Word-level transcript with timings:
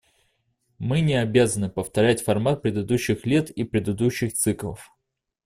Мы 0.79 1.01
не 1.01 1.13
обязаны 1.13 1.69
повторять 1.69 2.23
формат 2.23 2.63
предыдущих 2.63 3.23
лет 3.27 3.51
и 3.51 3.63
предыдущих 3.63 4.33
циклов. 4.33 4.89